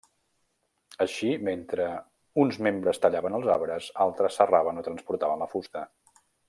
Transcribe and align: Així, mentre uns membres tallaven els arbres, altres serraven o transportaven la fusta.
Així, 1.05 1.29
mentre 1.49 1.85
uns 2.45 2.59
membres 2.69 3.03
tallaven 3.05 3.39
els 3.41 3.53
arbres, 3.59 3.93
altres 4.09 4.43
serraven 4.43 4.85
o 4.85 4.89
transportaven 4.91 5.45
la 5.47 5.55
fusta. 5.57 5.89